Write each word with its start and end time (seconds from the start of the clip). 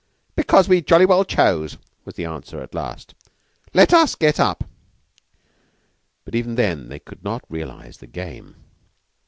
"Because 0.35 0.67
we 0.67 0.81
jolly 0.81 1.05
well 1.05 1.23
chose!" 1.23 1.77
was 2.05 2.15
the 2.15 2.25
answer 2.25 2.59
at 2.59 2.73
last. 2.73 3.13
"Let's 3.71 4.15
get 4.15 4.39
up." 4.39 4.63
Even 6.33 6.55
then 6.55 6.89
they 6.89 6.97
could 6.97 7.23
not 7.23 7.43
realize 7.49 7.97
the 7.97 8.07
game. 8.07 8.55